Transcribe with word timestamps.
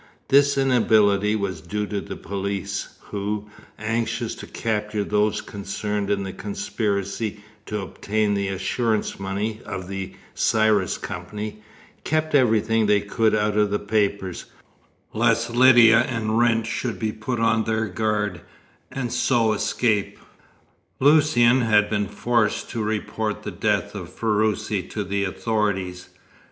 This 0.29 0.57
inability 0.57 1.35
was 1.35 1.61
due 1.61 1.85
to 1.85 2.01
the 2.01 2.15
police, 2.15 2.95
who, 3.11 3.51
anxious 3.77 4.33
to 4.33 4.47
capture 4.47 5.03
those 5.03 5.41
concerned 5.41 6.09
in 6.09 6.23
the 6.23 6.33
conspiracy 6.33 7.43
to 7.67 7.81
obtain 7.83 8.33
the 8.33 8.47
assurance 8.47 9.19
money 9.19 9.61
of 9.63 9.87
the 9.87 10.15
Sirius 10.33 10.97
Company, 10.97 11.61
kept 12.03 12.33
everything 12.33 12.87
they 12.87 13.01
could 13.01 13.35
out 13.35 13.55
of 13.55 13.69
the 13.69 13.77
papers, 13.77 14.45
lest 15.13 15.51
Lydia 15.51 15.99
and 15.99 16.35
Wrent 16.39 16.65
should 16.65 16.97
be 16.97 17.11
put 17.11 17.39
on 17.39 17.65
their 17.65 17.85
guard, 17.85 18.41
and 18.89 19.13
so 19.13 19.53
escape. 19.53 20.17
Lucian 20.99 21.61
had 21.61 21.91
been 21.91 22.07
forced 22.07 22.71
to 22.71 22.81
report 22.81 23.43
the 23.43 23.51
death 23.51 23.93
of 23.93 24.09
Ferruci 24.11 24.81
to 24.81 25.03
the 25.03 25.23
authorities. 25.25 26.09